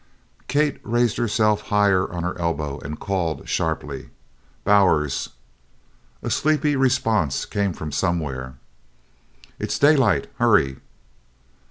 Kate 0.47 0.79
raised 0.81 1.17
herself 1.17 1.61
higher 1.67 2.11
on 2.11 2.23
her 2.23 2.35
elbow 2.39 2.79
and 2.79 2.99
called 2.99 3.47
sharply: 3.47 4.09
"Bowers?" 4.63 5.29
A 6.23 6.31
sleepy 6.31 6.75
response 6.75 7.45
came 7.45 7.71
from 7.71 7.91
somewhere. 7.91 8.55
"It's 9.59 9.77
daylight 9.77 10.25
hurry!" 10.39 10.77